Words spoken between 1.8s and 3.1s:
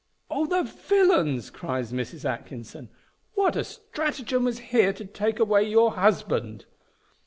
Mrs. Atkinson,